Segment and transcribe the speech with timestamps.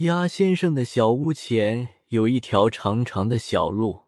[0.00, 4.04] 鸭先生的小屋前有一条长长的小路，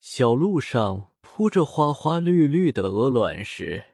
[0.00, 3.84] 小路上铺着花花绿绿的鹅卵石。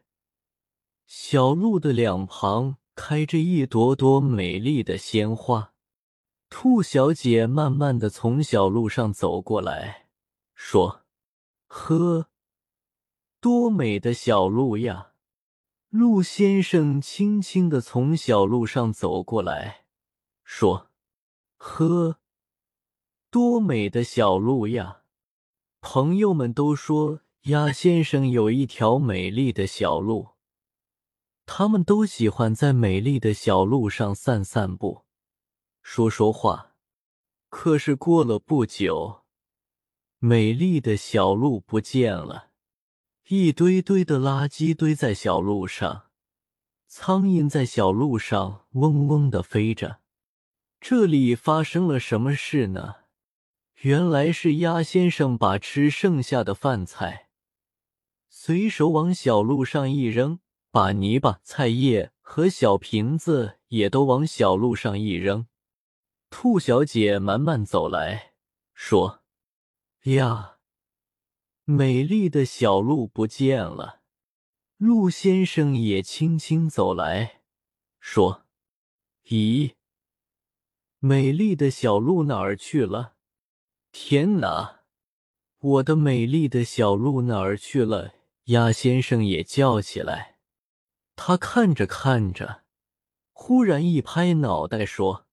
[1.06, 5.72] 小路的两旁开着一朵朵美丽的鲜花。
[6.48, 10.06] 兔小姐慢慢的从小路上走过来，
[10.54, 11.02] 说
[11.66, 12.28] ：“呵，
[13.40, 15.14] 多美的小路呀！”
[15.90, 19.86] 鹿先生轻轻的从小路上走过来，
[20.44, 20.90] 说。
[21.66, 22.18] 呵，
[23.30, 25.00] 多美的小路呀！
[25.80, 30.34] 朋友们都说鸭先生有一条美丽的小路，
[31.46, 35.06] 他们都喜欢在美丽的小路上散散步，
[35.82, 36.74] 说说话。
[37.48, 39.22] 可是过了不久，
[40.18, 42.50] 美丽的小路不见了，
[43.28, 46.10] 一堆堆的垃圾堆在小路上，
[46.86, 50.03] 苍蝇在小路上嗡嗡的飞着。
[50.86, 52.96] 这里发生了什么事呢？
[53.80, 57.30] 原来是鸭先生把吃剩下的饭菜
[58.28, 65.46] 随手往小路上一扔，把泥巴、菜叶和小瓶子也都往小路上一扔。
[66.28, 68.34] 兔小姐慢慢走来
[68.74, 69.22] 说
[70.04, 70.58] ：“呀，
[71.64, 74.02] 美丽的小路不见了。”
[74.76, 77.40] 鹿先生也轻轻走来
[77.98, 78.44] 说
[79.28, 79.76] ：“咦？”
[81.06, 83.16] 美丽的小鹿哪儿去了？
[83.92, 84.84] 天哪，
[85.58, 88.14] 我的美丽的小鹿哪儿去了？
[88.44, 90.38] 鸭先生也叫起来。
[91.14, 92.62] 他看着看着，
[93.34, 95.26] 忽然一拍脑袋说：“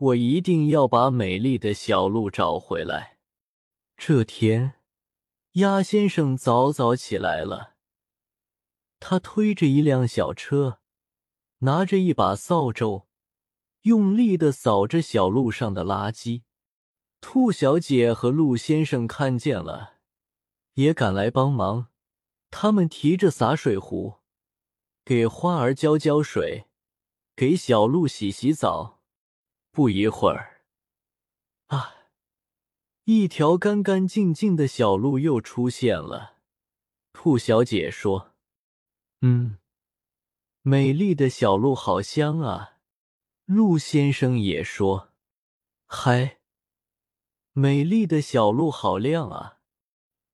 [0.00, 3.18] 我一定要把美丽的小鹿找回来。”
[3.98, 4.76] 这天，
[5.52, 7.74] 鸭先生早早起来了。
[8.98, 10.78] 他推着一辆小车，
[11.58, 13.05] 拿着一把扫帚。
[13.86, 16.42] 用力的扫着小路上的垃圾，
[17.20, 19.98] 兔小姐和鹿先生看见了，
[20.74, 21.86] 也赶来帮忙。
[22.50, 24.16] 他们提着洒水壶，
[25.04, 26.66] 给花儿浇浇水，
[27.36, 29.00] 给小鹿洗洗澡。
[29.70, 30.62] 不一会儿，
[31.68, 31.94] 啊，
[33.04, 36.38] 一条干干净净的小路又出现了。
[37.12, 38.34] 兔小姐说
[39.22, 39.58] ：“嗯，
[40.62, 42.72] 美丽的小鹿好香啊。”
[43.46, 45.10] 鹿先生也说
[45.86, 46.40] ：“嗨，
[47.52, 49.60] 美丽的小路好亮啊！”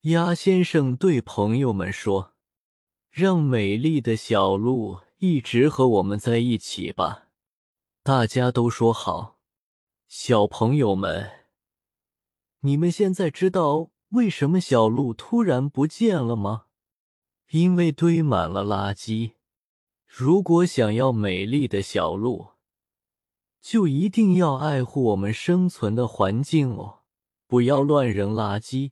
[0.08, 2.32] 鸭先生对朋友们说
[3.12, 7.28] ：“让美丽的小路一直和我们在一起吧。”
[8.02, 9.38] 大家都说好。
[10.08, 11.44] 小朋友们，
[12.60, 16.64] 你们现在知道为什么小路突然不见了吗？
[17.50, 19.34] 因为堆满了垃圾。
[20.06, 22.51] 如果想要美丽的小路，
[23.62, 26.98] 就一定要爱护我们生存的环境哦，
[27.46, 28.90] 不要乱扔垃圾。